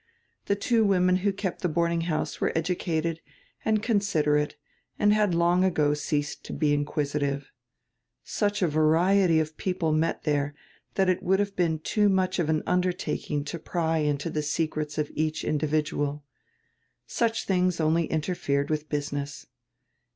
The 0.47 0.55
two 0.55 0.83
women 0.83 1.17
who 1.17 1.31
kept 1.31 1.61
the 1.61 1.69
boarding 1.69 2.01
house 2.09 2.41
were 2.41 2.51
educated 2.55 3.21
and 3.63 3.83
considerate 3.83 4.55
and 4.97 5.13
had 5.13 5.35
long 5.35 5.63
ago 5.63 5.93
ceased 5.93 6.43
to 6.45 6.53
be 6.53 6.73
inquisitive. 6.73 7.51
Such 8.23 8.63
a 8.63 8.67
variety 8.67 9.39
of 9.39 9.57
people 9.57 9.91
met 9.91 10.23
tiiere 10.23 10.53
diat 10.95 11.07
it 11.07 11.19
w 11.19 11.27
r 11.27 11.33
ould 11.33 11.39
have 11.39 11.55
been 11.55 11.77
too 11.77 12.09
much 12.09 12.39
of 12.39 12.49
an 12.49 12.63
undertaking 12.65 13.43
to 13.43 13.59
pry 13.59 13.99
into 13.99 14.31
die 14.31 14.41
secrets 14.41 14.97
of 14.97 15.11
each 15.13 15.43
individual. 15.43 16.25
Such 17.05 17.45
tilings 17.45 17.79
only 17.79 18.05
interfered 18.07 18.71
with 18.71 18.89
business. 18.89 19.45